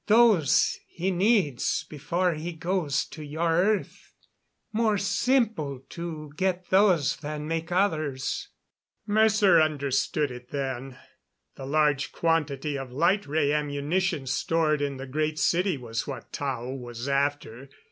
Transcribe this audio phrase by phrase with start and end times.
[0.07, 4.15] Those he needs before he goes to your earth.
[4.73, 8.49] More simple to get those than make others."
[9.05, 10.97] Mercer understood it then.
[11.55, 16.67] The large quantity of light ray ammunition stored in the Great City was what Tao
[16.71, 17.69] was after.